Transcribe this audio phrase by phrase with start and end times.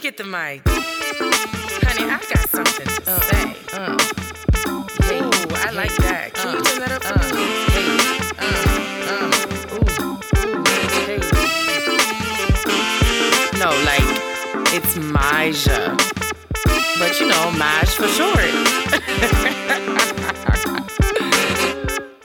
[0.00, 0.62] me get the mic.
[1.84, 3.56] Honey, I got something to uh, say.
[3.72, 3.98] Uh,
[5.04, 6.32] hey, Ooh, I hey, like that.
[6.34, 7.44] Can uh, you turn that up for uh, me?
[7.74, 7.88] Hey,
[8.38, 8.46] uh,
[9.10, 9.88] uh, ooh,
[11.06, 11.20] hey.
[13.58, 14.08] No, like,
[14.72, 15.80] it's Maja.
[16.98, 18.52] But you know, Maj for short.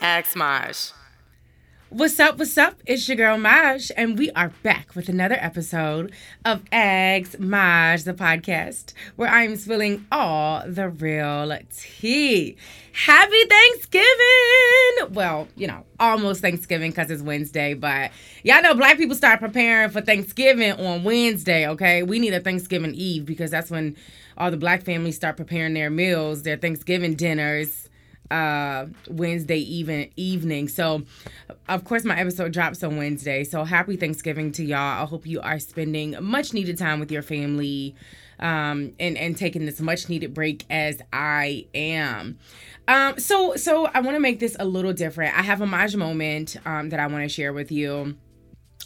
[0.00, 0.92] Ask Maj.
[1.90, 2.36] What's up?
[2.40, 2.80] What's up?
[2.84, 6.12] It's your girl Maj, and we are back with another episode
[6.44, 12.56] of Ask Maj, the podcast, where I'm spilling all the real tea.
[12.92, 15.14] Happy Thanksgiving!
[15.14, 18.10] Well, you know, almost Thanksgiving because it's Wednesday, but
[18.42, 22.02] y'all know black people start preparing for Thanksgiving on Wednesday, okay?
[22.02, 23.94] We need a Thanksgiving Eve because that's when
[24.36, 27.88] all the black families start preparing their meals, their Thanksgiving dinners
[28.30, 30.68] uh Wednesday even evening.
[30.68, 31.02] So
[31.68, 33.44] of course my episode drops on Wednesday.
[33.44, 35.02] So happy Thanksgiving to y'all.
[35.02, 37.94] I hope you are spending much needed time with your family
[38.38, 42.38] um and and taking this much needed break as I am.
[42.88, 45.38] Um so so I want to make this a little different.
[45.38, 48.16] I have a Maj moment um that I want to share with you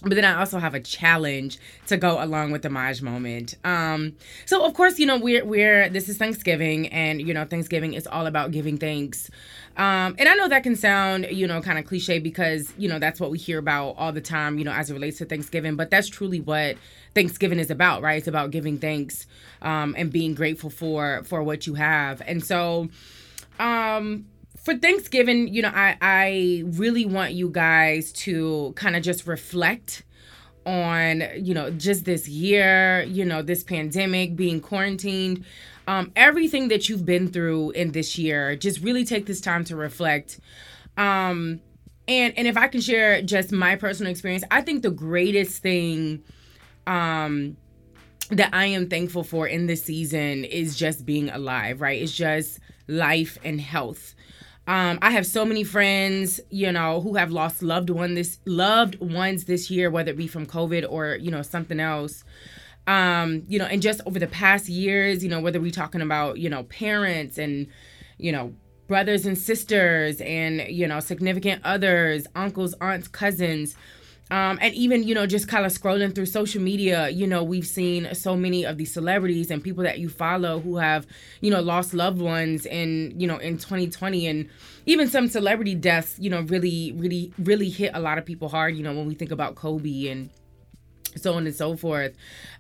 [0.03, 3.57] but then I also have a challenge to go along with the Maj moment.
[3.65, 4.15] Um,
[4.47, 8.07] so of course, you know, we're we're this is Thanksgiving, and you know, Thanksgiving is
[8.07, 9.31] all about giving thanks.
[9.77, 12.99] Um, and I know that can sound, you know, kind of cliche because you know
[12.99, 15.77] that's what we hear about all the time, you know, as it relates to Thanksgiving.
[15.77, 16.77] But that's truly what
[17.15, 18.19] Thanksgiving is about, right?
[18.19, 19.27] It's about giving thanks
[19.61, 22.23] um, and being grateful for for what you have.
[22.27, 22.89] And so,
[23.59, 24.27] um,
[24.71, 30.05] for Thanksgiving, you know, I I really want you guys to kind of just reflect
[30.65, 35.45] on, you know, just this year, you know, this pandemic, being quarantined,
[35.89, 38.55] um, everything that you've been through in this year.
[38.55, 40.39] Just really take this time to reflect.
[40.97, 41.61] Um,
[42.07, 46.23] and and if I can share just my personal experience, I think the greatest thing
[46.87, 47.57] um
[48.31, 52.01] that I am thankful for in this season is just being alive, right?
[52.01, 54.15] It's just life and health.
[54.71, 59.01] Um, I have so many friends, you know, who have lost loved one this loved
[59.01, 62.23] ones this year, whether it be from COVID or you know something else.
[62.87, 66.39] Um, you know, and just over the past years, you know, whether we're talking about
[66.39, 67.67] you know parents and
[68.17, 68.55] you know
[68.87, 73.75] brothers and sisters and you know significant others, uncles, aunts, cousins
[74.31, 77.67] um, and even, you know, just kind of scrolling through social media, you know, we've
[77.67, 81.05] seen so many of these celebrities and people that you follow who have,
[81.41, 84.29] you know, lost loved ones in, you know, in 2020.
[84.29, 84.49] And
[84.87, 88.77] even some celebrity deaths, you know, really, really, really hit a lot of people hard,
[88.77, 90.31] you know, when we think about Kobe and
[91.17, 92.15] so on and so forth.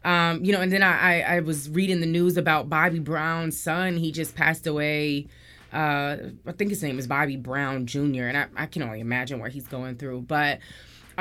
[0.04, 3.60] Um, you know, and then I, I, I was reading the news about Bobby Brown's
[3.60, 3.96] son.
[3.96, 5.28] He just passed away.
[5.72, 8.24] Uh, I think his name is Bobby Brown Jr.
[8.24, 10.22] And I, I can only imagine what he's going through.
[10.22, 10.58] But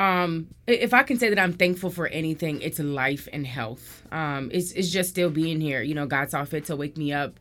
[0.00, 4.02] um if i can say that i'm thankful for anything it's life and health.
[4.10, 5.82] Um it's, it's just still being here.
[5.82, 7.38] You know god saw fit to wake me up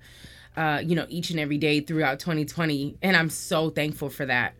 [0.57, 4.55] uh you know each and every day throughout 2020 and i'm so thankful for that.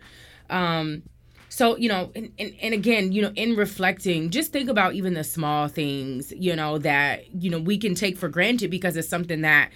[0.50, 1.04] Um
[1.50, 5.16] so you know and, and, and again you know in reflecting just think about even
[5.16, 9.10] the small things you know that you know we can take for granted because it's
[9.10, 9.72] something that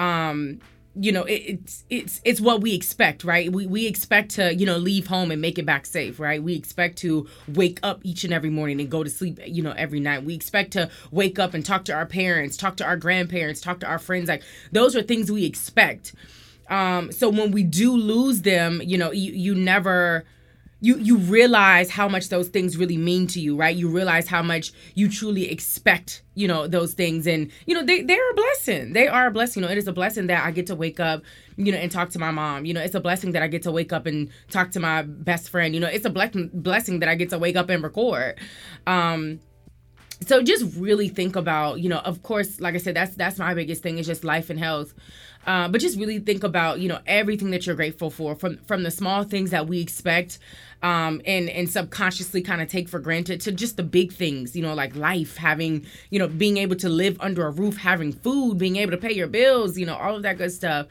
[0.00, 0.60] um
[0.94, 3.50] you know it, it's it's it's what we expect right?
[3.50, 6.42] We we expect to you know leave home and make it back safe right?
[6.42, 9.72] We expect to wake up each and every morning and go to sleep you know
[9.72, 10.24] every night.
[10.24, 13.80] We expect to wake up and talk to our parents talk to our grandparents talk
[13.80, 14.28] to our friends.
[14.28, 16.14] Like those are things we expect.
[16.68, 20.24] Um so when we do lose them you know you you never
[20.82, 23.74] you you realize how much those things really mean to you right?
[23.74, 27.26] You realize how much you truly expect you know those things.
[27.26, 28.92] And you know they they're a blessing.
[28.92, 29.62] They are a blessing.
[29.62, 31.22] You know it is a blessing that i get to wake up
[31.56, 32.66] you know and talk to my mom.
[32.66, 35.02] You know it's a blessing that i get to wake up and talk to my
[35.02, 35.74] best friend.
[35.74, 38.38] You know it's a blessing blessing that i get to wake up and record.
[38.86, 39.40] Um
[40.26, 43.54] so just really think about you know of course like i said that's that's my
[43.54, 44.94] biggest thing is just life and health.
[45.44, 48.84] Uh, but just really think about you know everything that you're grateful for from from
[48.84, 50.38] the small things that we expect
[50.82, 54.62] um, and and subconsciously kind of take for granted to just the big things you
[54.62, 58.56] know like life having you know being able to live under a roof having food
[58.56, 60.86] being able to pay your bills you know all of that good stuff.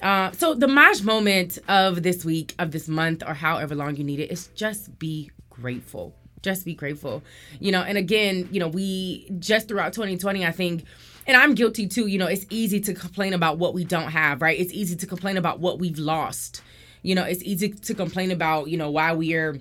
[0.00, 4.04] Uh, so the Maj moment of this week of this month or however long you
[4.04, 7.22] need it is just be grateful just be grateful
[7.58, 10.84] you know and again you know we just throughout 2020 i think
[11.26, 12.08] and I'm guilty too.
[12.08, 14.58] You know, it's easy to complain about what we don't have, right?
[14.58, 16.60] It's easy to complain about what we've lost.
[17.02, 19.60] You know, it's easy to complain about, you know, why we're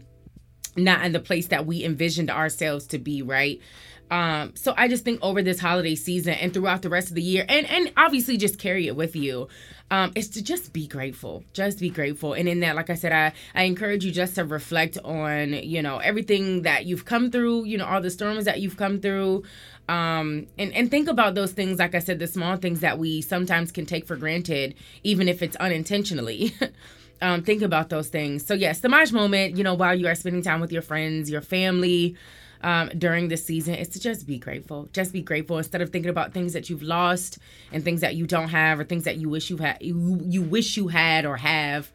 [0.76, 3.62] not in the place that we envisioned ourselves to be, right?
[4.12, 7.22] Um, so I just think over this holiday season and throughout the rest of the
[7.22, 9.48] year, and and obviously just carry it with you,
[9.92, 11.44] um, is to just be grateful.
[11.54, 12.34] Just be grateful.
[12.34, 15.82] And in that, like I said, I, I encourage you just to reflect on, you
[15.82, 19.44] know, everything that you've come through, you know, all the storms that you've come through.
[19.88, 23.22] Um, and, and think about those things, like I said, the small things that we
[23.22, 26.54] sometimes can take for granted, even if it's unintentionally.
[27.22, 28.46] um, think about those things.
[28.46, 31.32] So, yes, the Maj moment, you know, while you are spending time with your friends,
[31.32, 32.16] your family,
[32.62, 34.90] um, during this season is to just be grateful.
[34.94, 37.40] Just be grateful instead of thinking about things that you've lost
[37.72, 40.42] and things that you don't have or things that you wish you had you, you
[40.42, 41.92] wish you had or have.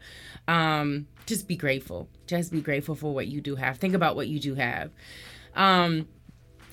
[0.47, 2.07] Um, just be grateful.
[2.27, 3.77] Just be grateful for what you do have.
[3.77, 4.91] Think about what you do have.
[5.55, 6.07] Um,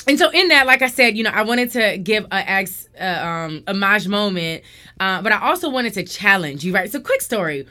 [0.07, 2.89] and so in that, like I said, you know, I wanted to give a ex
[3.01, 4.65] uh, um, a Maj moment,
[4.99, 6.91] uh, but I also wanted to challenge you, right?
[6.91, 7.67] So quick story.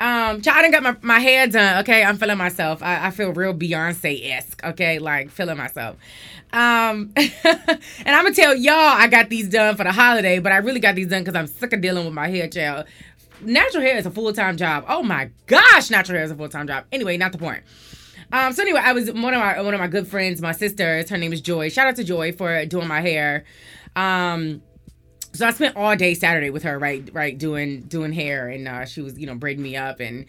[0.00, 1.78] Um, I done got my, my hair done.
[1.82, 2.82] Okay, I'm feeling myself.
[2.82, 4.62] I, I feel real Beyonce esque.
[4.64, 5.96] Okay, like feeling myself.
[6.52, 10.56] Um, and I'm gonna tell y'all I got these done for the holiday, but I
[10.58, 12.86] really got these done because I'm sick of dealing with my hair, child.
[13.40, 14.84] Natural hair is a full time job.
[14.88, 16.84] Oh my gosh, natural hair is a full time job.
[16.92, 17.62] Anyway, not the point.
[18.32, 21.08] Um, so anyway, I was one of my one of my good friends, my sisters.
[21.08, 21.68] Her name is Joy.
[21.68, 23.44] Shout out to Joy for doing my hair.
[23.96, 24.62] Um,
[25.34, 28.84] so I spent all day Saturday with her, right, right, doing doing hair, and uh,
[28.86, 30.00] she was, you know, braiding me up.
[30.00, 30.26] And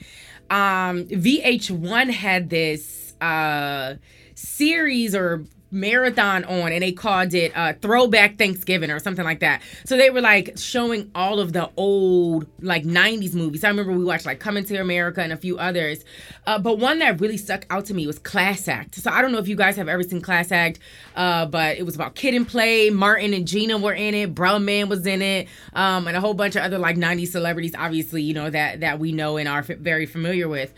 [0.49, 3.95] um, VH1 had this uh,
[4.33, 9.61] series or marathon on and they called it uh throwback thanksgiving or something like that.
[9.85, 13.63] So they were like showing all of the old like 90s movies.
[13.63, 16.03] I remember we watched like coming to america and a few others.
[16.47, 18.95] Uh, but one that really stuck out to me was class act.
[18.95, 20.79] So i don't know if you guys have ever seen class act
[21.15, 22.89] uh, but it was about kid and play.
[22.89, 24.35] Martin and gina were in it.
[24.35, 25.47] Braman was in it.
[25.73, 28.99] Um, and a whole bunch of other like 90s celebrities obviously you know that that
[28.99, 30.73] we know and are f- very familiar with.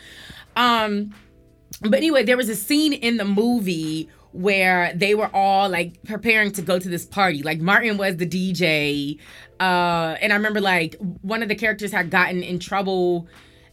[0.56, 1.14] Um
[1.82, 6.52] but anyway there was a scene in the movie where they were all like preparing
[6.52, 7.42] to go to this party.
[7.42, 9.20] Like Martin was the DJ.
[9.60, 13.28] Uh, and I remember like one of the characters had gotten in trouble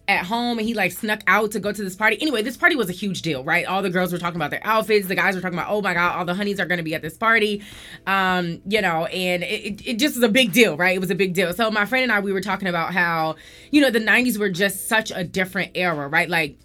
[0.08, 2.16] at home and he like snuck out to go to this party.
[2.20, 3.66] Anyway, this party was a huge deal, right?
[3.66, 5.06] All the girls were talking about their outfits.
[5.06, 6.94] The guys were talking about, oh my God, all the honeys are going to be
[6.94, 7.62] at this party.
[8.06, 10.96] Um, you know, and it, it just was a big deal, right?
[10.96, 11.52] It was a big deal.
[11.52, 13.36] So my friend and I, we were talking about how,
[13.70, 16.28] you know, the 90s were just such a different era, right?
[16.28, 16.58] Like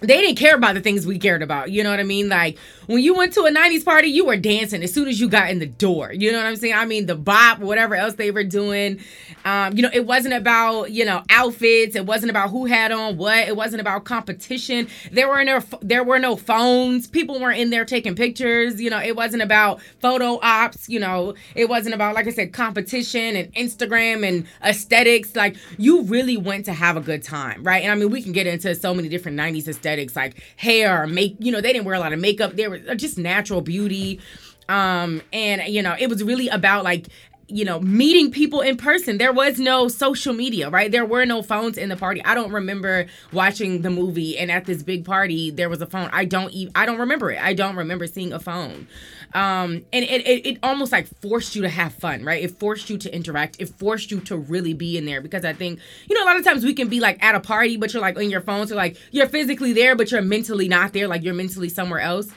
[0.00, 1.70] they didn't care about the things we cared about.
[1.70, 2.28] You know what I mean?
[2.28, 5.28] Like when you went to a 90s party, you were dancing as soon as you
[5.28, 6.12] got in the door.
[6.12, 6.74] You know what I'm saying?
[6.74, 9.00] I mean, the bop, whatever else they were doing.
[9.44, 11.96] Um, you know, it wasn't about, you know, outfits.
[11.96, 13.46] It wasn't about who had on what.
[13.46, 14.88] It wasn't about competition.
[15.12, 17.06] There were no there were no phones.
[17.06, 18.80] People weren't in there taking pictures.
[18.80, 21.34] You know, it wasn't about photo ops, you know.
[21.54, 25.36] It wasn't about like I said competition and Instagram and aesthetics.
[25.36, 27.82] Like you really went to have a good time, right?
[27.82, 29.83] And I mean, we can get into so many different 90s aesthetics
[30.16, 32.52] like hair, make, you know, they didn't wear a lot of makeup.
[32.52, 34.20] They were just natural beauty.
[34.68, 37.06] Um, and you know, it was really about like
[37.48, 39.18] you know, meeting people in person.
[39.18, 40.90] There was no social media, right?
[40.90, 42.24] There were no phones in the party.
[42.24, 46.08] I don't remember watching the movie and at this big party there was a phone.
[46.12, 47.42] I don't even I don't remember it.
[47.42, 48.88] I don't remember seeing a phone.
[49.34, 52.42] Um and it, it it almost like forced you to have fun, right?
[52.42, 53.56] It forced you to interact.
[53.60, 56.36] It forced you to really be in there because I think, you know, a lot
[56.36, 58.66] of times we can be like at a party but you're like on your phone
[58.66, 62.28] so like you're physically there but you're mentally not there, like you're mentally somewhere else.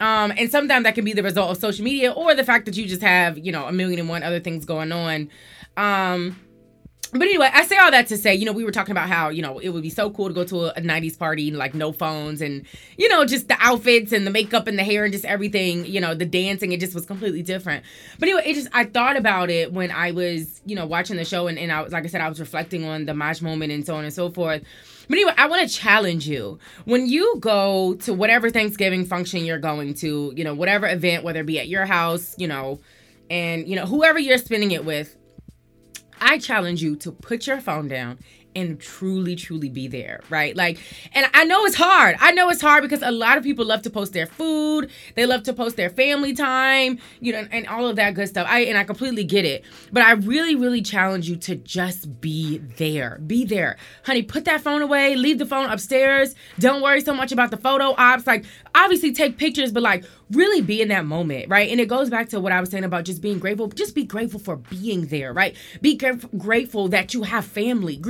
[0.00, 2.76] Um, and sometimes that can be the result of social media or the fact that
[2.76, 5.30] you just have, you know, a million and one other things going on.
[5.76, 6.36] Um,
[7.14, 9.28] but anyway, I say all that to say, you know, we were talking about how,
[9.28, 11.56] you know, it would be so cool to go to a, a 90s party and
[11.56, 12.66] like no phones and,
[12.98, 16.00] you know, just the outfits and the makeup and the hair and just everything, you
[16.00, 17.84] know, the dancing, it just was completely different.
[18.18, 21.24] But anyway, it just, I thought about it when I was, you know, watching the
[21.24, 23.70] show and, and I was, like I said, I was reflecting on the Maj moment
[23.70, 24.64] and so on and so forth.
[25.08, 26.58] But anyway, I want to challenge you.
[26.84, 31.40] When you go to whatever Thanksgiving function you're going to, you know, whatever event, whether
[31.40, 32.80] it be at your house, you know,
[33.30, 35.16] and, you know, whoever you're spending it with,
[36.20, 38.18] I challenge you to put your phone down
[38.56, 40.56] and truly, truly be there, right?
[40.56, 40.78] Like,
[41.12, 42.16] and I know it's hard.
[42.20, 45.26] I know it's hard because a lot of people love to post their food, they
[45.26, 48.46] love to post their family time, you know, and all of that good stuff.
[48.48, 49.64] I and I completely get it.
[49.92, 53.18] But I really, really challenge you to just be there.
[53.26, 53.76] Be there.
[54.04, 56.34] Honey, put that phone away, leave the phone upstairs.
[56.58, 58.26] Don't worry so much about the photo ops.
[58.26, 58.44] Like,
[58.74, 61.70] obviously take pictures, but like really be in that moment, right?
[61.70, 63.68] And it goes back to what I was saying about just being grateful.
[63.68, 65.56] Just be grateful for being there, right?
[65.80, 68.00] Be grateful that you have family.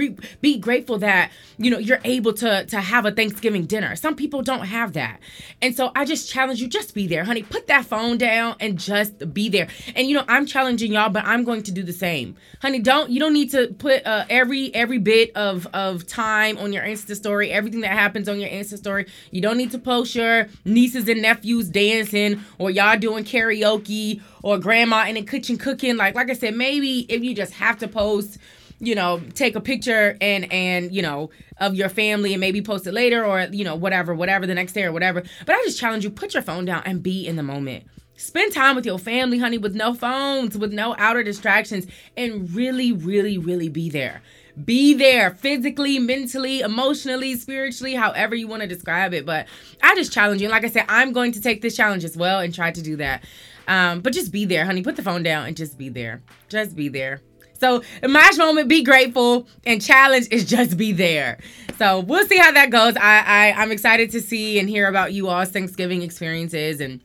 [0.41, 3.97] Be grateful that you know you're able to to have a Thanksgiving dinner.
[3.97, 5.21] Some people don't have that,
[5.61, 7.43] and so I just challenge you: just be there, honey.
[7.43, 9.69] Put that phone down and just be there.
[9.95, 12.79] And you know I'm challenging y'all, but I'm going to do the same, honey.
[12.79, 16.83] Don't you don't need to put uh, every every bit of of time on your
[16.83, 19.07] Insta story, everything that happens on your Insta story.
[19.31, 24.21] You don't need to post your nieces and nephews dance dancing or y'all doing karaoke
[24.43, 25.97] or grandma in the kitchen cooking.
[25.97, 28.39] Like like I said, maybe if you just have to post
[28.81, 32.87] you know take a picture and and you know of your family and maybe post
[32.87, 35.23] it later or you know whatever whatever the next day or whatever.
[35.47, 37.85] But i just challenge you put your phone down and be in the moment.
[38.17, 42.93] Spend time with your family honey with no phones with no outer distractions and really
[42.93, 44.23] really really be there
[44.63, 49.27] be there physically, mentally, emotionally, spiritually, however you want to describe it.
[49.27, 49.47] But
[49.83, 50.47] I just challenge you.
[50.47, 52.83] And like I said, I'm going to take this challenge as well and try to
[52.83, 53.25] do that.
[53.67, 54.83] Um, but just be there, honey.
[54.83, 56.23] Put the phone down and just be there.
[56.49, 57.21] Just be there.
[57.59, 61.39] So, Maj moment, be grateful, and challenge is just be there.
[61.79, 62.97] So we'll see how that goes.
[62.97, 67.01] I, I I'm excited to see and hear about you all's Thanksgiving experiences and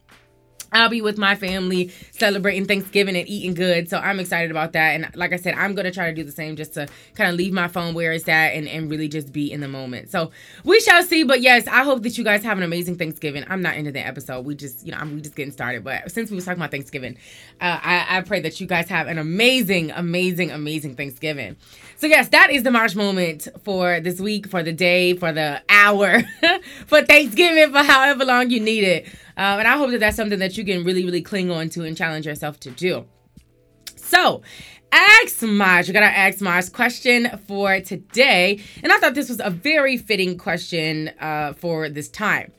[0.71, 3.89] I'll be with my family celebrating Thanksgiving and eating good.
[3.89, 4.95] So I'm excited about that.
[4.95, 7.29] And like I said, I'm going to try to do the same just to kind
[7.29, 10.11] of leave my phone where it's at and, and really just be in the moment.
[10.11, 10.31] So
[10.63, 11.23] we shall see.
[11.23, 13.45] But yes, I hope that you guys have an amazing Thanksgiving.
[13.47, 14.45] I'm not into the episode.
[14.45, 15.83] We just, you know, I'm we just getting started.
[15.83, 17.17] But since we was talking about Thanksgiving,
[17.61, 21.55] uh, I, I pray that you guys have an amazing, amazing, amazing Thanksgiving.
[21.97, 25.61] So yes, that is the Maj moment for this week, for the day, for the
[25.67, 26.21] hour,
[26.87, 29.07] for Thanksgiving, for however long you need it.
[29.39, 31.85] Um, and I hope that that's something that you can really, really cling on to
[31.85, 33.05] and challenge yourself to do.
[33.95, 34.41] So,
[34.91, 35.87] Ask Maj.
[35.87, 38.59] We got our Ask Maj question for today.
[38.83, 42.51] And I thought this was a very fitting question uh, for this time.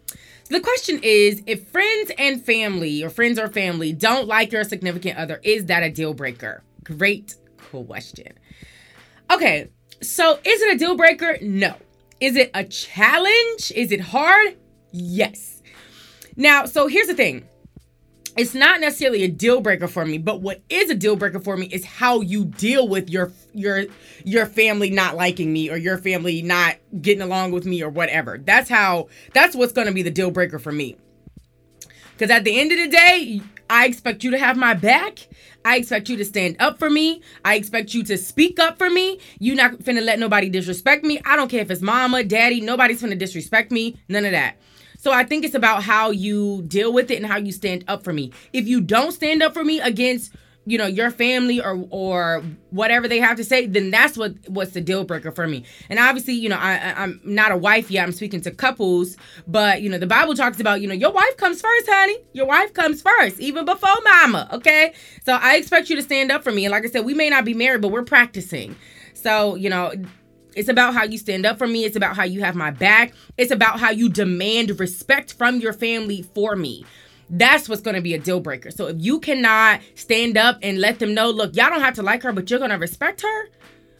[0.45, 4.65] So the question is if friends and family, or friends or family, don't like your
[4.65, 6.63] significant other, is that a deal breaker?
[6.83, 7.35] Great
[7.71, 8.39] question.
[9.31, 9.69] Okay,
[10.01, 11.37] so is it a deal breaker?
[11.43, 11.75] No.
[12.21, 13.71] Is it a challenge?
[13.77, 14.57] Is it hard?
[14.93, 15.60] Yes.
[16.41, 17.47] Now, so here's the thing.
[18.35, 21.55] It's not necessarily a deal breaker for me, but what is a deal breaker for
[21.55, 23.85] me is how you deal with your your
[24.25, 28.39] your family not liking me or your family not getting along with me or whatever.
[28.39, 30.97] That's how that's what's going to be the deal breaker for me.
[32.19, 35.19] Cuz at the end of the day, I expect you to have my back.
[35.63, 37.21] I expect you to stand up for me.
[37.45, 39.19] I expect you to speak up for me.
[39.41, 41.21] You not finna let nobody disrespect me.
[41.27, 44.01] I don't care if it's mama, daddy, nobody's finna disrespect me.
[44.09, 44.57] None of that.
[45.01, 48.05] So I think it's about how you deal with it and how you stand up
[48.05, 48.33] for me.
[48.53, 50.35] If you don't stand up for me against
[50.67, 54.73] you know your family or or whatever they have to say then that's what what's
[54.73, 55.65] the deal breaker for me.
[55.89, 58.05] And obviously you know I, i'm not a wife yet.
[58.05, 59.17] I'm speaking to couples.
[59.49, 62.19] But you know the bible talks about you know your wife comes first honey.
[62.35, 64.93] Your wife comes first even before mama okay?
[65.25, 66.67] So i expect you to stand up for me.
[66.67, 68.77] And like i said we may not be married but we're practicing.
[69.15, 69.95] So you know
[70.57, 71.85] it's about how you stand up for me.
[71.85, 73.13] It's about how you have my back.
[73.37, 76.85] It's about how you demand respect from your family for me.
[77.29, 78.71] That's what's going to be a deal breaker.
[78.71, 82.03] So if you cannot stand up and let them know, look, y'all don't have to
[82.03, 83.49] like her, but you're going to respect her.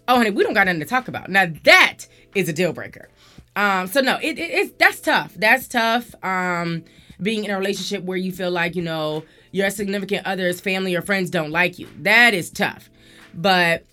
[0.09, 1.31] Oh, honey, we don't got nothing to talk about.
[1.31, 3.09] Now that is a deal breaker.
[3.55, 5.35] Um, so no, it, it, it's that's tough.
[5.35, 6.15] That's tough.
[6.25, 6.85] Um,
[7.23, 11.03] being in a relationship where you feel like you know your significant others, family, or
[11.03, 11.89] friends don't like you.
[11.99, 12.91] That is tough.
[13.35, 13.85] But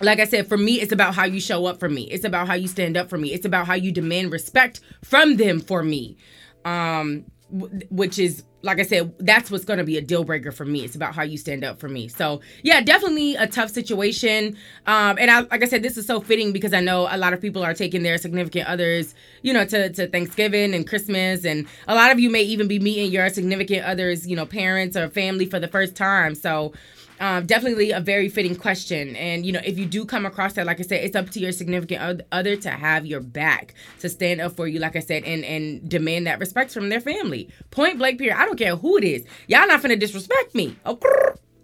[0.00, 2.02] like I said, for me, it's about how you show up for me.
[2.04, 3.32] It's about how you stand up for me.
[3.32, 6.16] It's about how you demand respect from them for me.
[6.64, 10.64] Um, which is like I said, that's what's going to be a deal breaker for
[10.64, 10.84] me.
[10.84, 12.08] It's about how you stand up for me.
[12.08, 14.56] So yeah, definitely a tough situation.
[14.86, 17.32] Um, and I, like I said, this is so fitting because I know a lot
[17.32, 21.66] of people are taking their significant others, you know, to, to Thanksgiving and Christmas, and
[21.86, 25.08] a lot of you may even be meeting your significant others, you know, parents or
[25.08, 26.34] family for the first time.
[26.34, 26.72] So
[27.20, 29.16] um, definitely a very fitting question.
[29.16, 31.40] And, you know, if you do come across that, like I said, it's up to
[31.40, 35.24] your significant other to have your back, to stand up for you, like I said,
[35.24, 37.48] and, and demand that respect from their family.
[37.70, 38.38] Point blank, period.
[38.38, 39.24] I don't care who it is.
[39.46, 40.76] Y'all not finna disrespect me.
[40.86, 41.08] Okay.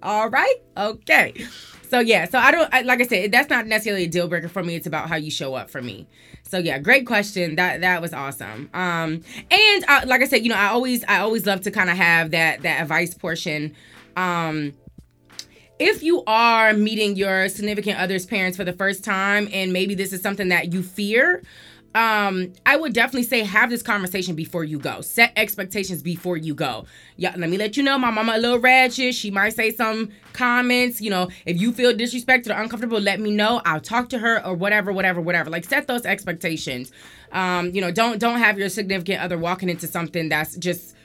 [0.02, 0.56] All right.
[0.76, 1.34] Okay.
[1.88, 4.48] So yeah, so I don't I, like I said that's not necessarily a deal breaker
[4.48, 4.74] for me.
[4.74, 6.08] It's about how you show up for me.
[6.42, 7.56] So yeah, great question.
[7.56, 8.68] That that was awesome.
[8.74, 11.88] Um, and uh, like I said, you know, I always I always love to kind
[11.88, 13.76] of have that that advice portion.
[14.16, 14.72] Um,
[15.84, 20.14] if you are meeting your significant other's parents for the first time and maybe this
[20.14, 21.42] is something that you fear
[21.94, 25.00] um, I would definitely say have this conversation before you go.
[25.00, 26.86] Set expectations before you go.
[27.16, 29.14] Yeah, let me let you know my mama a little ratchet.
[29.14, 31.00] She might say some comments.
[31.00, 33.62] You know, if you feel disrespected or uncomfortable, let me know.
[33.64, 35.50] I'll talk to her or whatever, whatever, whatever.
[35.50, 36.90] Like set those expectations.
[37.30, 40.96] Um, you know, don't don't have your significant other walking into something that's just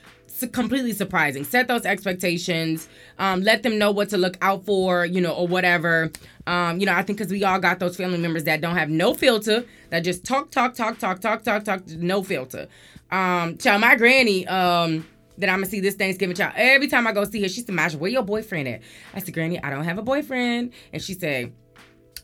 [0.48, 1.43] completely surprising.
[1.43, 2.88] Set those expectations.
[3.17, 6.12] Um, let them know what to look out for, you know, or whatever.
[6.48, 8.89] Um, you know, I think because we all got those family members that don't have
[8.89, 12.67] no filter, that just talk, talk, talk, talk, talk, talk, talk, no filter.
[13.12, 15.05] Um, child, my granny, um,
[15.38, 16.53] that I'm gonna see this Thanksgiving child.
[16.55, 18.81] Every time I go see her, she said, Masha, where your boyfriend at?
[19.13, 20.74] I said, Granny, I don't have a boyfriend.
[20.91, 21.53] And she said,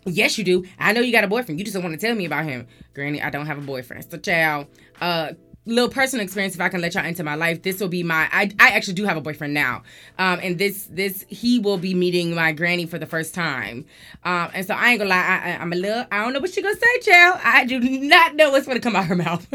[0.05, 0.63] Yes, you do.
[0.77, 1.59] I know you got a boyfriend.
[1.59, 2.67] You just don't want to tell me about him.
[2.93, 4.05] Granny, I don't have a boyfriend.
[4.09, 4.67] So, child,
[5.01, 5.31] uh,
[5.65, 8.29] little personal experience if i can let y'all into my life this will be my
[8.31, 9.83] i, I actually do have a boyfriend now.
[10.19, 13.85] Um and this this he will be meeting my granny for the first time.
[14.23, 16.53] Um and so i ain't gonna lie I, i'm a little i don't know what
[16.53, 19.47] she gonna say child i do not know what's gonna come out her mouth.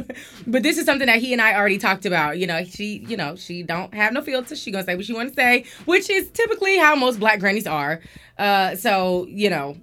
[0.46, 2.38] But this is something that he and i already talked about.
[2.38, 4.56] You know she you know she don't have no filter.
[4.56, 7.66] She gonna say what she want to say which is typically how most black grannies
[7.66, 8.00] are.
[8.38, 9.76] Uh so you know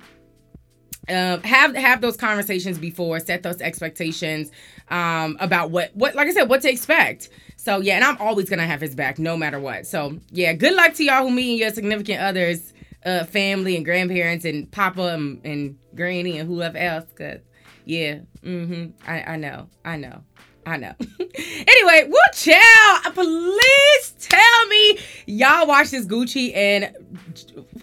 [1.10, 4.52] uh, have have those conversations before set those expectations
[4.90, 7.30] um, about what what like I said what to expect.
[7.56, 9.86] So yeah, and I'm always gonna have his back no matter what.
[9.88, 12.74] So yeah, good luck to y'all who meet your significant others,
[13.06, 17.06] uh, family and grandparents and Papa and, and Granny and whoever else.
[17.18, 17.40] Cause
[17.86, 18.92] yeah, mm-hmm.
[19.10, 20.24] I I know, I know.
[20.66, 20.94] I know.
[21.40, 23.12] anyway, woo chill.
[23.14, 26.94] Please tell me y'all watch this Gucci and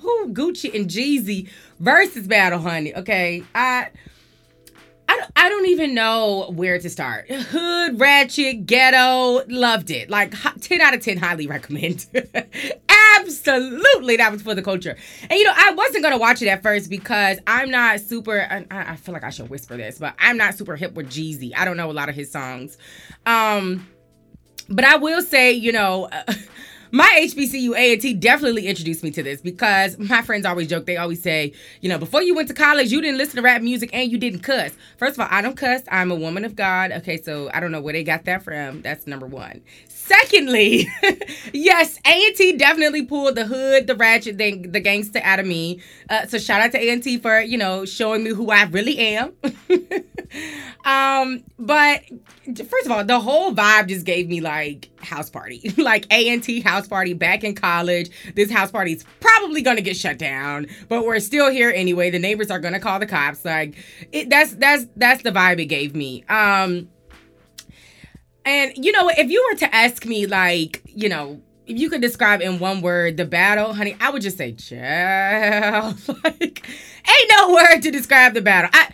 [0.02, 1.48] who Gucci and Jeezy
[1.80, 2.94] versus battle, honey.
[2.94, 3.88] Okay, I
[5.08, 7.30] I don't, I don't even know where to start.
[7.30, 10.08] Hood, ratchet, ghetto, loved it.
[10.08, 12.06] Like 10 out of 10, highly recommend.
[13.20, 14.96] Absolutely, that was for the culture.
[15.22, 18.46] And you know, I wasn't gonna watch it at first because I'm not super.
[18.50, 21.52] I, I feel like I should whisper this, but I'm not super hip with Jeezy.
[21.56, 22.78] I don't know a lot of his songs.
[23.26, 23.86] Um,
[24.68, 26.08] but I will say, you know.
[26.94, 30.86] My HBCU A&T definitely introduced me to this because my friends always joke.
[30.86, 33.62] They always say, you know, before you went to college, you didn't listen to rap
[33.62, 34.70] music and you didn't cuss.
[34.96, 35.82] First of all, I don't cuss.
[35.90, 36.92] I'm a woman of God.
[36.92, 38.80] Okay, so I don't know where they got that from.
[38.82, 39.62] That's number one.
[40.04, 40.86] Secondly,
[41.54, 45.80] yes, A&T definitely pulled the hood, the ratchet, the, the gangster out of me.
[46.10, 49.32] Uh, so shout out to A&T for, you know, showing me who I really am.
[50.84, 52.02] um, but
[52.68, 56.86] first of all, the whole vibe just gave me like house party, like A&T house
[56.86, 58.10] party back in college.
[58.34, 62.10] This house party is probably going to get shut down, but we're still here anyway.
[62.10, 63.42] The neighbors are going to call the cops.
[63.42, 63.74] Like
[64.12, 66.24] it, that's, that's, that's the vibe it gave me.
[66.28, 66.90] Um,
[68.44, 72.02] and you know, if you were to ask me, like, you know, if you could
[72.02, 75.96] describe in one word the battle, honey, I would just say child.
[76.24, 76.68] like,
[77.08, 78.70] ain't no word to describe the battle.
[78.72, 78.90] I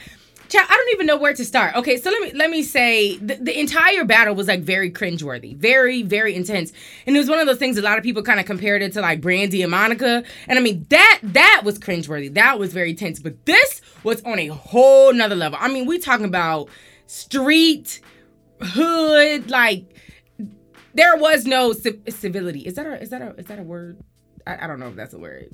[0.51, 1.75] child, I don't even know where to start.
[1.77, 5.57] Okay, so let me let me say the, the entire battle was like very cringeworthy,
[5.57, 6.73] very, very intense.
[7.07, 8.93] And it was one of those things a lot of people kind of compared it
[8.95, 10.23] to like Brandy and Monica.
[10.47, 12.35] And I mean that that was cringeworthy.
[12.35, 13.21] That was very tense.
[13.21, 15.59] But this was on a whole nother level.
[15.61, 16.69] I mean, we talking about
[17.07, 18.01] street
[18.63, 19.87] hood like
[20.95, 22.61] there was no civility.
[22.61, 23.99] Is that a is that a is that a word?
[24.47, 25.51] I, I don't know if that's a word.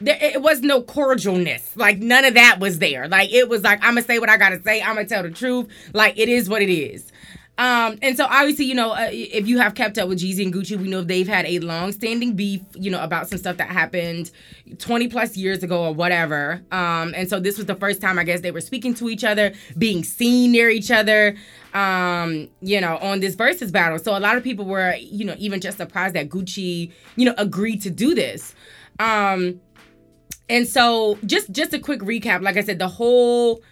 [0.00, 1.76] There it was no cordialness.
[1.76, 3.08] Like none of that was there.
[3.08, 5.30] Like it was like i'm gonna say what i gotta say i'm gonna tell the
[5.30, 5.68] truth.
[5.92, 7.12] Like it is what it is.
[7.58, 10.52] Um, and so obviously, you know, uh, if you have kept up with Jeezy and
[10.52, 14.30] Gucci, we know they've had a long-standing beef, you know, about some stuff that happened
[14.78, 16.62] 20 plus years ago or whatever.
[16.72, 19.22] Um, and so this was the first time I guess they were speaking to each
[19.22, 21.36] other, being seen near each other,
[21.74, 23.98] um, you know, on this Verzuz battle.
[23.98, 27.34] So a lot of people were, you know, even just surprised that Gucci, you know,
[27.38, 28.54] agreed to do this.
[28.98, 29.60] Um,
[30.48, 33.62] and so just just a quick recap, like I said, the whole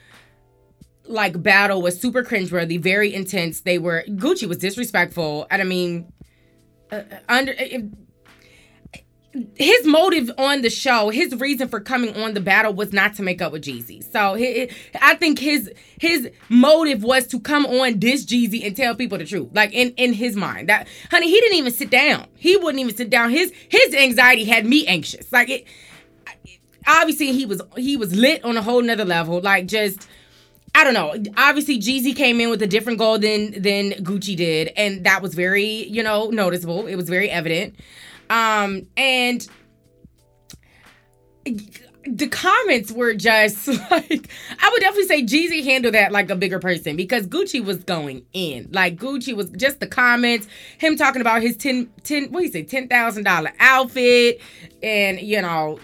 [1.06, 3.60] like battle was super cringeworthy, very intense.
[3.60, 6.12] They were Gucci was disrespectful, and I mean,
[6.90, 7.52] uh, uh under.
[7.52, 7.82] If,
[9.55, 13.23] his motive on the show, his reason for coming on the battle was not to
[13.23, 14.03] make up with Jeezy.
[14.11, 18.95] So he, I think his his motive was to come on this Jeezy and tell
[18.97, 19.51] people the truth.
[19.53, 22.27] Like in in his mind, that honey, he didn't even sit down.
[22.37, 23.31] He wouldn't even sit down.
[23.31, 25.31] His his anxiety had me anxious.
[25.33, 25.64] Like it.
[26.87, 29.40] Obviously, he was he was lit on a whole nother level.
[29.40, 30.09] Like just
[30.75, 31.14] I don't know.
[31.37, 35.35] Obviously, Jeezy came in with a different goal than than Gucci did, and that was
[35.35, 36.88] very, you know, noticeable.
[36.88, 37.77] It was very evident.
[38.31, 39.47] Um, and
[42.07, 46.59] the comments were just like I would definitely say Jeezy handled that like a bigger
[46.59, 48.69] person because Gucci was going in.
[48.73, 50.47] Like Gucci was just the comments,
[50.79, 54.40] him talking about his 10 10 what do you say, ten thousand dollar outfit,
[54.83, 55.79] and you know,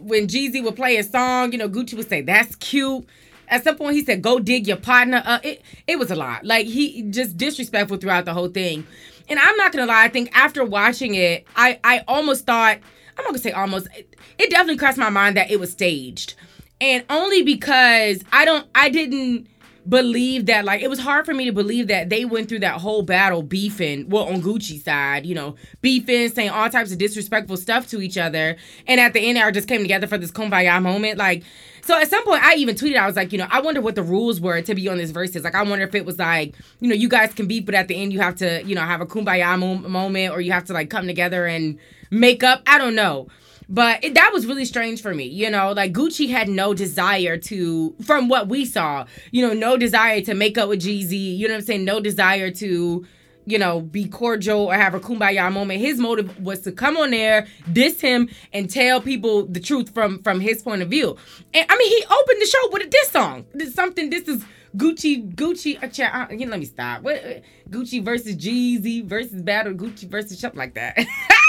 [0.00, 3.06] when Jeezy would play a song, you know, Gucci would say, That's cute
[3.50, 6.44] at some point, he said, "Go dig your partner." Uh, it it was a lot.
[6.44, 8.86] Like he just disrespectful throughout the whole thing.
[9.28, 10.04] And I'm not gonna lie.
[10.04, 12.78] I think after watching it, I I almost thought
[13.16, 13.88] I'm not gonna say almost.
[13.96, 16.34] It, it definitely crossed my mind that it was staged,
[16.80, 19.48] and only because I don't I didn't
[19.88, 22.80] believe that like it was hard for me to believe that they went through that
[22.80, 27.56] whole battle beefing well on Gucci side you know beefing saying all types of disrespectful
[27.56, 30.82] stuff to each other and at the end they just came together for this kumbaya
[30.82, 31.42] moment like
[31.88, 33.94] so at some point, I even tweeted, I was like, you know, I wonder what
[33.94, 35.42] the rules were to be on this Verzuz.
[35.42, 37.88] Like, I wonder if it was like, you know, you guys can beat, but at
[37.88, 40.66] the end you have to, you know, have a kumbaya mo- moment or you have
[40.66, 41.78] to like come together and
[42.10, 42.62] make up.
[42.66, 43.28] I don't know.
[43.68, 45.72] But it, that was really strange for me, you know.
[45.72, 50.34] Like Gucci had no desire to, from what we saw, you know, no desire to
[50.34, 51.36] make up with Jeezy.
[51.36, 51.84] You know what I'm saying?
[51.84, 53.06] No desire to,
[53.44, 55.80] you know, be cordial or have a kumbaya moment.
[55.80, 60.22] His motive was to come on there, diss him, and tell people the truth from
[60.22, 61.16] from his point of view.
[61.52, 63.44] And I mean, he opened the show with a diss song.
[63.52, 64.08] This something.
[64.08, 64.44] This is
[64.76, 65.76] Gucci, Gucci.
[65.82, 67.02] Uh, let me stop.
[67.02, 70.98] What uh, Gucci versus Jeezy versus Battle Gucci versus something like that.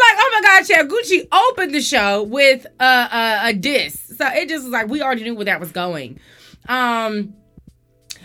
[0.00, 3.98] Like, oh my God, Chad Gucci opened the show with a, a, a diss.
[4.16, 6.18] So it just was like, we already knew where that was going.
[6.68, 7.34] Um,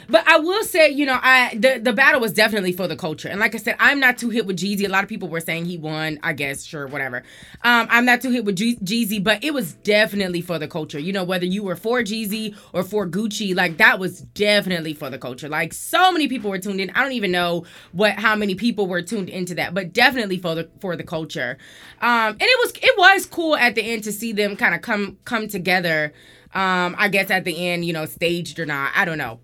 [0.10, 3.28] but I will say, you know, I the, the battle was definitely for the culture.
[3.28, 4.86] And like I said, I'm not too hit with Jeezy.
[4.86, 6.20] A lot of people were saying he won.
[6.24, 7.24] I guess, sure, whatever.
[7.63, 11.00] Um, I'm not too hit with Jeezy, but it was definitely for the culture.
[11.00, 15.10] You know, whether you were for Jeezy or for Gucci, like that was definitely for
[15.10, 15.50] the culture.
[15.50, 16.89] Like so many people were tuned in.
[16.91, 20.56] I don't even know what how many people were tuned into that, but definitely for
[20.56, 21.58] the for the culture.
[22.02, 24.82] Um, and it was it was cool at the end to see them kind of
[24.82, 26.13] come come together.
[26.54, 29.39] Um, I guess at the end, you know, staged or not, I don't know.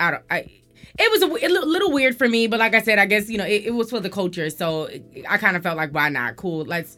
[0.00, 0.22] I don't.
[0.30, 0.50] I.
[0.96, 3.36] It was a, a little weird for me, but like I said, I guess you
[3.36, 4.88] know it, it was for the culture, so
[5.28, 6.36] I kind of felt like why not?
[6.36, 6.96] Cool, let's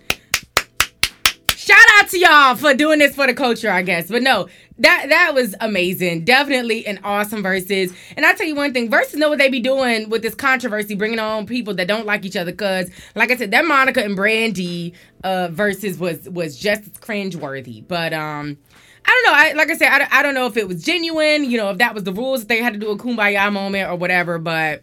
[1.67, 4.09] shout out to y'all for doing this for the culture, I guess.
[4.09, 6.25] But no, that that was amazing.
[6.25, 7.95] Definitely an awesome Verzuz.
[8.17, 10.95] And I tell you one thing, Verzuz know what they be doing with this controversy,
[10.95, 12.53] bringing on people that don't like each other.
[12.53, 17.87] Cause like I said, that Monica and Brandy uh Verzuz was was just cringeworthy.
[17.87, 18.59] But um
[19.07, 19.39] I don't know.
[19.39, 21.79] I like I said, I, I don't know if it was genuine, you know, if
[21.79, 24.83] that was the rules, if they had to do a kumbaya moment or whatever, but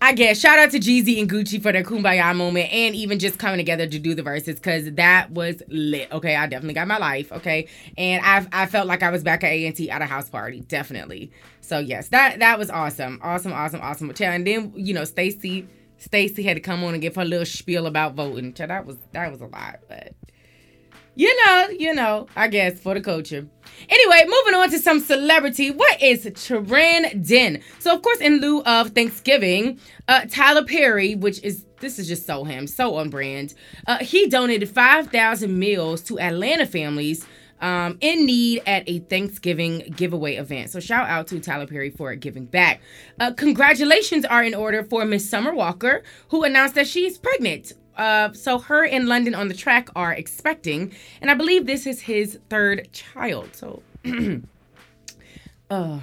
[0.00, 3.38] I guess shout out to Jeezy and Gucci for their kumbaya moment and even just
[3.38, 6.12] coming together to do the Verzuz because that was lit.
[6.12, 7.32] Okay, I definitely got my life.
[7.32, 10.06] Okay, and I I felt like I was back at A and T at a
[10.06, 11.30] house party, definitely.
[11.60, 14.12] So yes, that that was awesome, awesome, awesome, awesome.
[14.20, 17.86] And then you know Stacy Stacy had to come on and give her little spiel
[17.86, 18.52] about voting.
[18.52, 20.12] That was that was a lot, but
[21.14, 23.46] you know, you know, I guess for the culture.
[23.88, 25.70] Anyway, moving on to some celebrity.
[25.70, 27.62] What is trending?
[27.78, 32.26] So, of course, in lieu of Thanksgiving, uh, Tyler Perry, which is this is just
[32.26, 33.54] so him, so on brand.
[33.86, 37.26] Uh, he donated five thousand meals to Atlanta families.
[37.60, 40.70] Um, in need at a Thanksgiving giveaway event.
[40.70, 42.82] So shout out to Tyler Perry for giving back.
[43.18, 48.32] Uh, congratulations are in order for Miss Summer Walker, who announced that she's pregnant uh,
[48.32, 52.38] so her and London on the track are expecting, and I believe this is his
[52.50, 53.54] third child.
[53.54, 53.82] So,
[55.70, 56.00] uh,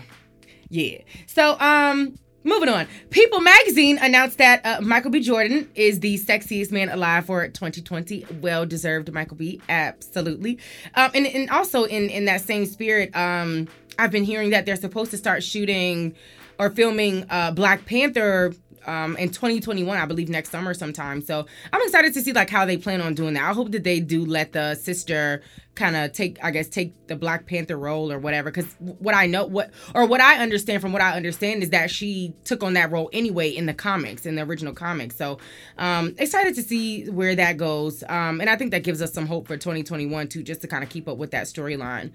[0.69, 0.99] yeah.
[1.27, 2.87] So, um, moving on.
[3.09, 5.19] People magazine announced that uh, Michael B.
[5.19, 8.25] Jordan is the sexiest man alive for 2020.
[8.41, 9.61] Well deserved, Michael B.
[9.69, 10.57] Absolutely.
[10.95, 13.67] Um, and and also in in that same spirit, um,
[13.99, 16.15] I've been hearing that they're supposed to start shooting
[16.57, 18.53] or filming uh, Black Panther
[18.85, 21.21] um, in 2021, I believe next summer sometime.
[21.21, 23.49] So I'm excited to see like how they plan on doing that.
[23.49, 25.41] I hope that they do let the sister
[25.75, 28.51] kind of take, I guess, take the Black Panther role or whatever.
[28.51, 31.89] Because what I know, what or what I understand from what I understand is that
[31.89, 35.15] she took on that role anyway in the comics, in the original comics.
[35.15, 35.37] So
[35.77, 38.03] um, excited to see where that goes.
[38.09, 40.83] Um, and I think that gives us some hope for 2021 too, just to kind
[40.83, 42.11] of keep up with that storyline.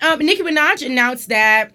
[0.00, 1.72] Um, Nicki Minaj announced that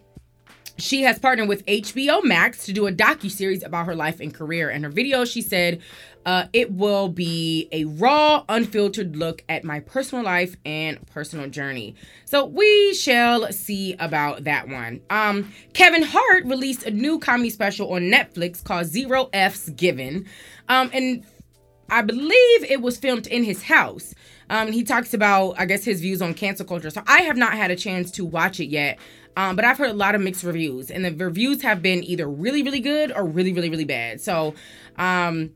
[0.81, 4.33] she has partnered with HBO Max to do a docu series about her life and
[4.33, 4.69] career.
[4.69, 5.81] In her video, she said,
[6.25, 11.95] uh, "It will be a raw, unfiltered look at my personal life and personal journey."
[12.25, 15.01] So we shall see about that one.
[15.09, 20.25] Um, Kevin Hart released a new comedy special on Netflix called Zero F's Given,
[20.67, 21.23] um, and
[21.89, 24.13] I believe it was filmed in his house.
[24.49, 26.89] Um, he talks about, I guess, his views on cancel culture.
[26.89, 28.97] So I have not had a chance to watch it yet.
[29.37, 32.29] Um, but I've heard a lot of mixed reviews, and the reviews have been either
[32.29, 34.19] really, really good or really, really, really bad.
[34.19, 34.53] So,
[34.97, 35.51] um,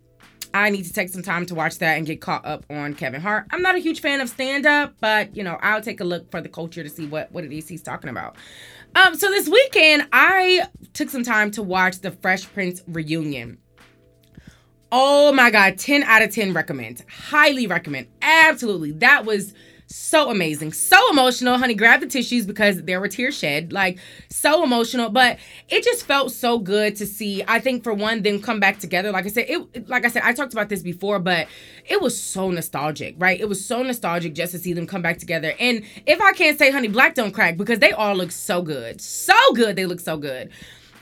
[0.53, 3.21] I need to take some time to watch that and get caught up on Kevin
[3.21, 3.47] Hart.
[3.51, 6.29] I'm not a huge fan of stand up, but you know, I'll take a look
[6.29, 8.35] for the culture to see what what it is he's talking about.
[8.95, 13.57] Um, so this weekend I took some time to watch the Fresh Prince reunion.
[14.91, 17.03] Oh my god, 10 out of 10 recommend.
[17.09, 18.07] Highly recommend.
[18.21, 18.91] Absolutely.
[18.91, 19.55] That was
[19.95, 21.59] so amazing, so emotional.
[21.59, 23.71] Honey, grab the tissues because there were tears shed.
[23.71, 25.37] Like so emotional, but
[25.69, 27.43] it just felt so good to see.
[27.47, 29.11] I think for one, them come back together.
[29.11, 29.87] Like I said, it.
[29.87, 31.47] Like I said, I talked about this before, but
[31.85, 33.39] it was so nostalgic, right?
[33.39, 35.53] It was so nostalgic just to see them come back together.
[35.59, 38.99] And if I can't say, honey, black don't crack because they all look so good,
[38.99, 39.75] so good.
[39.75, 40.49] They look so good.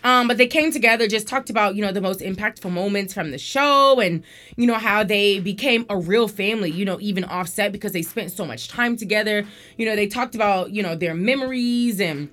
[0.03, 3.31] Um, but they came together, just talked about, you know, the most impactful moments from
[3.31, 4.23] the show and,
[4.55, 8.31] you know, how they became a real family, you know, even offset because they spent
[8.31, 9.45] so much time together.
[9.77, 12.29] You know, they talked about, you know, their memories and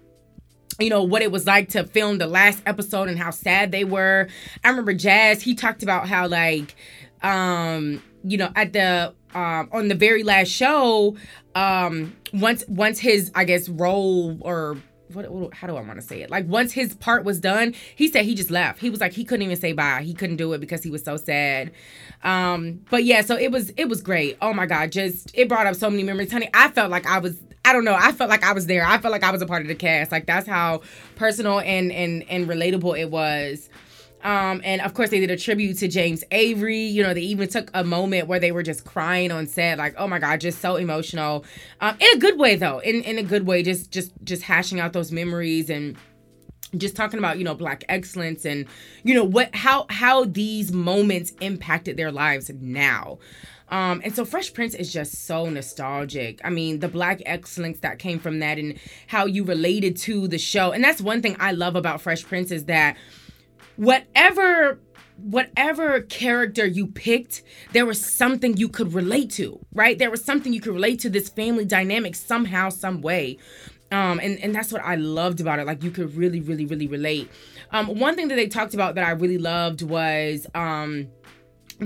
[0.81, 3.83] you know what it was like to film the last episode and how sad they
[3.83, 4.29] were.
[4.63, 6.77] I remember Jazz, he talked about how like
[7.21, 11.17] um you know at the um, on the very last show,
[11.55, 14.79] um, once once his I guess role or
[15.13, 16.31] what, what, how do I want to say it?
[16.31, 18.81] Like once his part was done, he said he just left.
[18.81, 20.03] He was like he couldn't even say bye.
[20.03, 21.73] He couldn't do it because he was so sad.
[22.23, 24.37] Um, but yeah, so it was it was great.
[24.41, 26.51] Oh my god, just it brought up so many memories, honey.
[26.55, 27.97] I felt like I was I don't know.
[27.99, 28.85] I felt like I was there.
[28.85, 30.11] I felt like I was a part of the cast.
[30.11, 30.83] Like that's how
[31.17, 33.69] personal and and and relatable it was.
[34.23, 36.81] Um, and of course, they did a tribute to James Avery.
[36.81, 39.95] You know, they even took a moment where they were just crying on set, like,
[39.97, 41.45] "Oh my God, just so emotional."
[41.81, 42.81] Um, in a good way, though.
[42.81, 45.97] In in a good way, just just just hashing out those memories and
[46.77, 48.67] just talking about you know black excellence and
[49.03, 53.19] you know what how how these moments impacted their lives now
[53.71, 56.41] um, and so Fresh Prince is just so nostalgic.
[56.43, 60.39] I mean, the black excellence that came from that and how you related to the
[60.39, 60.73] show.
[60.73, 62.97] And that's one thing I love about Fresh Prince is that
[63.79, 64.81] whatever
[65.17, 69.99] whatever character you picked, there was something you could relate to, right?
[69.99, 73.39] There was something you could relate to this family dynamic somehow, some way.
[73.91, 75.67] Um, and, and that's what I loved about it.
[75.67, 77.31] Like you could really, really, really relate.
[77.73, 81.09] Um, one thing that they talked about that I really loved was um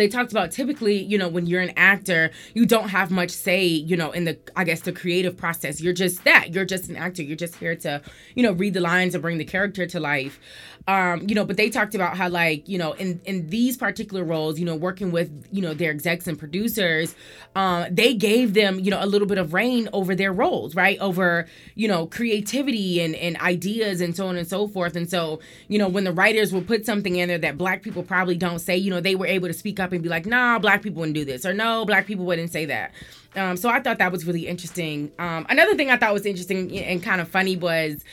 [0.00, 3.64] they talked about typically, you know, when you're an actor, you don't have much say,
[3.64, 5.80] you know, in the, I guess, the creative process.
[5.80, 6.54] You're just that.
[6.54, 7.22] You're just an actor.
[7.22, 8.00] You're just here to,
[8.34, 10.40] you know, read the lines and bring the character to life.
[10.88, 14.24] Um, you know, but they talked about how, like, you know, in in these particular
[14.24, 17.14] roles, you know, working with, you know, their execs and producers,
[17.54, 20.98] uh, they gave them, you know, a little bit of reign over their roles, right?
[20.98, 24.96] Over, you know, creativity and and ideas and so on and so forth.
[24.96, 28.02] And so, you know, when the writers would put something in there that black people
[28.02, 30.58] probably don't say, you know, they were able to speak up and be like, nah,
[30.58, 32.92] black people wouldn't do this, or no, black people wouldn't say that.
[33.34, 35.10] Um, so I thought that was really interesting.
[35.18, 38.04] Um, another thing I thought was interesting and kind of funny was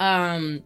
[0.00, 0.62] um,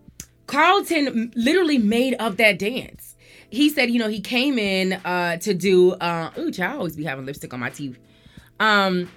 [0.47, 3.17] Carlton literally made up that dance.
[3.51, 5.93] He said, you know, he came in uh, to do.
[5.93, 7.99] Uh, ooh, I always be having lipstick on my teeth.
[8.61, 9.11] Um,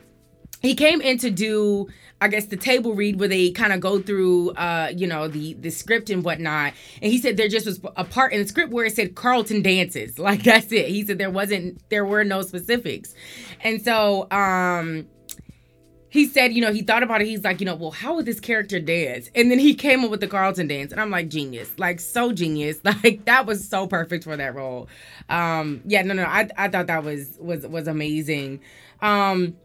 [0.62, 1.88] he came in to do
[2.24, 5.56] I guess the table read where they kind of go through uh you know the
[5.56, 8.72] the script and whatnot and he said there just was a part in the script
[8.72, 12.42] where it said Carlton dances like that's it he said there wasn't there were no
[12.42, 13.14] specifics
[13.62, 15.06] and so um
[16.14, 17.28] he said, you know, he thought about it.
[17.28, 19.32] He's like, you know, well, how would this character dance?
[19.34, 22.32] And then he came up with the Carlton dance, and I'm like, genius, like so
[22.32, 24.88] genius, like that was so perfect for that role.
[25.28, 28.60] Um, yeah, no, no, I, I thought that was was was amazing.
[29.02, 29.58] Um,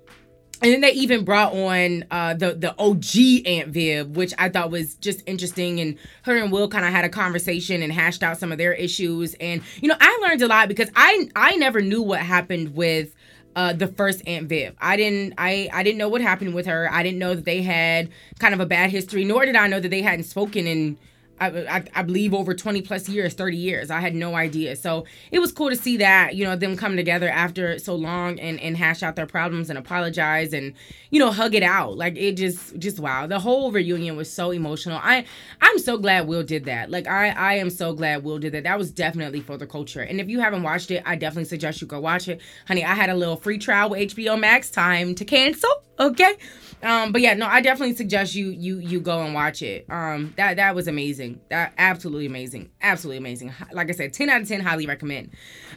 [0.60, 4.70] and then they even brought on uh, the the OG Aunt Viv, which I thought
[4.70, 5.80] was just interesting.
[5.80, 8.72] And her and Will kind of had a conversation and hashed out some of their
[8.72, 9.34] issues.
[9.34, 13.14] And you know, I learned a lot because I I never knew what happened with
[13.56, 14.74] uh, the first Aunt Viv.
[14.80, 16.88] I didn't I I didn't know what happened with her.
[16.92, 19.24] I didn't know that they had kind of a bad history.
[19.24, 20.98] Nor did I know that they hadn't spoken in
[21.40, 23.90] I, I, believe over 20 plus years 30 years.
[23.90, 24.76] I had no idea.
[24.76, 28.38] So it was cool to see that you know them come together after so long
[28.40, 30.74] and and hash out their problems and apologize and
[31.10, 31.96] you know hug it out.
[31.96, 33.26] Like it just just wow.
[33.26, 34.98] The whole reunion was so emotional.
[35.02, 35.24] I
[35.60, 36.90] i'm so glad will did that.
[36.90, 38.64] Like i i am so glad will did that.
[38.64, 40.02] That was definitely for the culture.
[40.02, 42.40] And if you haven't watched it i definitely suggest you go watch it.
[42.66, 44.70] Honey i had a little free trial with hbo max.
[44.70, 46.36] Time to cancel okay?
[46.82, 49.86] Um, but yeah, no, I definitely suggest you you you go and watch it.
[49.88, 51.27] Um, that that was amazing.
[51.50, 53.52] That absolutely amazing, absolutely amazing.
[53.72, 55.30] Like I said, ten out of ten, highly recommend.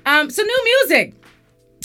[0.05, 1.15] Um, so new music.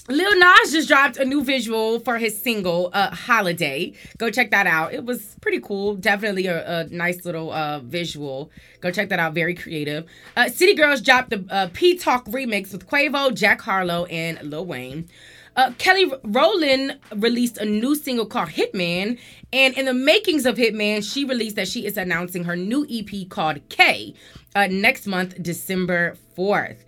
[0.08, 4.66] Lil Nas just dropped a new visual for his single uh, "Holiday." Go check that
[4.66, 4.94] out.
[4.94, 5.96] It was pretty cool.
[5.96, 8.52] Definitely a, a nice little uh, visual.
[8.80, 9.34] Go check that out.
[9.34, 10.06] Very creative.
[10.36, 14.64] Uh, City Girls dropped the uh, P Talk remix with Quavo, Jack Harlow, and Lil
[14.66, 15.08] Wayne.
[15.56, 19.18] Uh, Kelly Rowland released a new single called Hitman,
[19.52, 23.28] and in the makings of Hitman, she released that she is announcing her new EP
[23.28, 24.14] called K
[24.54, 26.84] uh, next month, December 4th.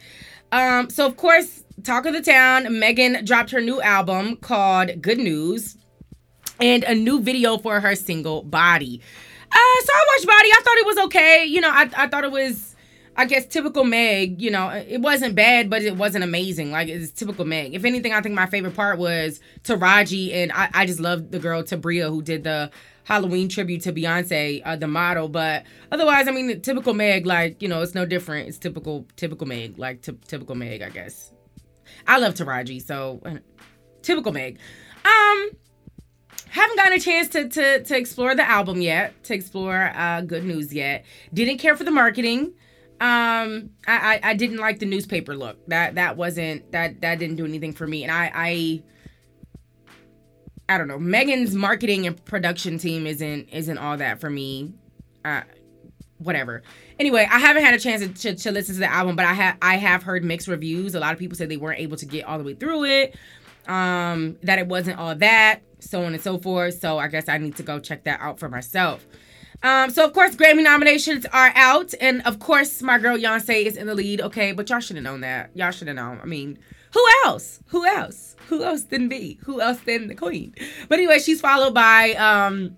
[0.53, 5.19] Um, so, of course, talk of the town, Megan dropped her new album called Good
[5.19, 5.77] News
[6.61, 9.01] and a new video for her single Body.
[9.51, 10.49] Uh, so I watched Body.
[10.53, 11.45] I thought it was okay.
[11.47, 12.68] You know, I, I thought it was
[13.19, 16.71] I guess typical Meg, you know, it wasn't bad, but it wasn't amazing.
[16.71, 17.75] Like it's typical Meg.
[17.75, 21.41] If anything, I think my favorite part was Taraji, and I, I just loved the
[21.41, 22.71] girl Tabria who did the
[23.03, 25.29] Halloween tribute to Beyonce, uh, the model.
[25.29, 28.49] But otherwise, I mean, typical Meg, like you know, it's no different.
[28.49, 31.33] It's typical, typical Meg, like t- typical Meg, I guess.
[32.07, 33.39] I love Taraji, so uh,
[34.01, 34.61] typical Meg.
[35.05, 35.51] Um,
[36.51, 40.45] haven't gotten a chance to to to explore the album yet, to explore uh, Good
[40.45, 41.05] News yet.
[41.35, 42.55] Didn't care for the marketing.
[43.01, 45.59] Um, I, I, I didn't like the newspaper look.
[45.69, 48.03] That that wasn't that that didn't do anything for me.
[48.03, 48.83] And I I
[50.69, 50.99] I don't know.
[50.99, 54.75] Megan's marketing and production team isn't isn't all that for me.
[55.25, 55.43] Uh,
[56.19, 56.63] whatever.
[56.99, 59.35] Anyway, I haven't had a chance to, to, to listen to the album, but I
[59.35, 60.95] have I have heard mixed reviews.
[60.95, 63.17] A lot of people said they weren't able to get all the way through it.
[63.67, 66.81] um, that it wasn't all that, so on and so forth.
[66.81, 69.07] So I guess I need to go check that out for myself.
[69.63, 73.77] Um, so of course Grammy nominations are out, and of course my girl Beyonce is
[73.77, 74.21] in the lead.
[74.21, 75.51] Okay, but y'all should have known that.
[75.55, 76.21] Y'all should have known.
[76.23, 76.59] I mean,
[76.95, 77.61] who else?
[77.69, 78.37] Who else?
[78.49, 79.39] Who else than me?
[79.45, 80.55] Who else than the Queen?
[80.89, 82.77] But anyway, she's followed by um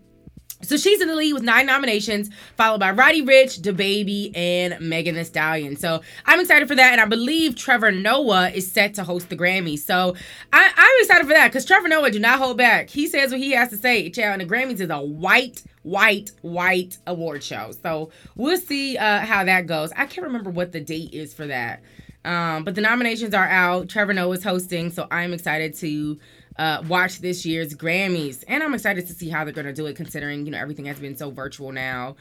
[0.63, 5.15] so she's in the lead with nine nominations, followed by Roddy Ricch, DaBaby, and Megan
[5.15, 5.77] Thee Stallion.
[5.77, 9.37] So I'm excited for that, and I believe Trevor Noah is set to host the
[9.37, 9.81] Grammys.
[9.81, 10.15] So
[10.53, 12.91] I, am excited for that because Trevor Noah do not hold back.
[12.91, 14.11] He says what he has to say.
[14.11, 17.73] Child, and the Grammys is a white, white, white award show.
[17.83, 19.93] So we'll see uh, how that goes.
[19.93, 21.83] I can't remember what the date is for that.
[22.25, 23.89] Um, but the nominations are out.
[23.89, 26.19] Trevor Noah is hosting, so I'm excited to
[26.61, 29.97] uh, watch this year's Grammys, and I'm excited to see how they're gonna do it,
[29.97, 32.17] considering you know everything has been so virtual now.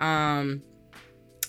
[0.00, 0.62] Um,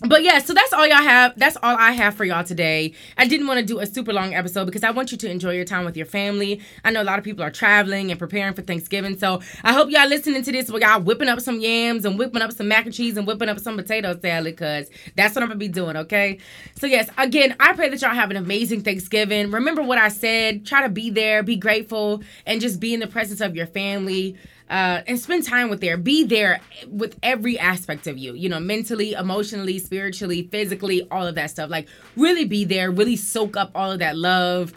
[0.03, 1.33] but yeah, so that's all y'all have.
[1.37, 2.93] That's all I have for y'all today.
[3.17, 5.51] I didn't want to do a super long episode because I want you to enjoy
[5.51, 6.61] your time with your family.
[6.83, 9.89] I know a lot of people are traveling and preparing for Thanksgiving, so I hope
[9.89, 12.85] y'all listening to this while y'all whipping up some yams and whipping up some mac
[12.85, 15.95] and cheese and whipping up some potato salad because that's what I'm gonna be doing.
[15.95, 16.39] Okay.
[16.77, 19.51] So yes, again, I pray that y'all have an amazing Thanksgiving.
[19.51, 20.65] Remember what I said.
[20.65, 24.37] Try to be there, be grateful, and just be in the presence of your family
[24.69, 25.97] uh, and spend time with there.
[25.97, 31.35] Be there with every aspect of you, you know, mentally, emotionally, spiritually, physically, all of
[31.35, 31.69] that stuff.
[31.69, 34.73] Like, really be there, really soak up all of that love.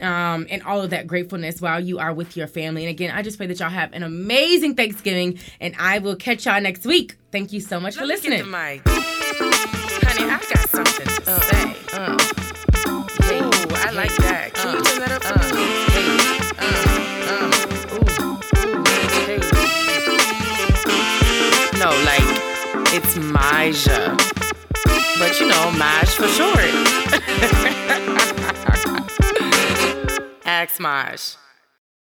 [0.00, 2.84] Um, and all of that gratefulness while you are with your family.
[2.84, 6.46] And again, I just pray that y'all have an amazing Thanksgiving, and I will catch
[6.46, 7.16] y'all next week.
[7.30, 8.38] Thank you so much Let for listening.
[8.38, 8.82] Get the mic.
[10.06, 11.76] Honey, I got something to uh, say.
[11.92, 12.16] Uh,
[13.24, 14.54] hey, Ooh, I hey, like that.
[14.54, 15.89] Can uh, you turn that up for uh, me?
[22.92, 24.16] It's Maja.
[25.18, 26.58] But you know, Maj for short.
[30.44, 31.36] Ask Maj.